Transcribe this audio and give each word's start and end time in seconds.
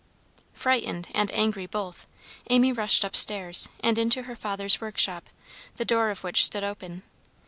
Frightened 0.55 1.09
and 1.13 1.29
angry 1.31 1.67
both, 1.67 2.07
Amy 2.49 2.71
rushed 2.73 3.05
up 3.05 3.15
stairs, 3.15 3.69
and 3.81 3.99
into 3.99 4.23
her 4.23 4.35
father's 4.35 4.81
workshop, 4.81 5.29
the 5.75 5.85
door 5.85 6.09
of 6.09 6.23
which 6.23 6.43
stood 6.43 6.63
open. 6.63 7.03